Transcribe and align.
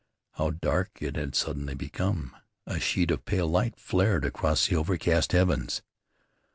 How 0.31 0.49
dark 0.49 0.99
it 0.99 1.15
had 1.15 1.35
suddenly 1.35 1.75
become! 1.75 2.35
A 2.65 2.79
sheet 2.79 3.11
of 3.11 3.23
pale 3.23 3.45
light 3.47 3.75
flared 3.79 4.25
across 4.25 4.65
the 4.65 4.75
overcast 4.75 5.31
heavens. 5.31 5.83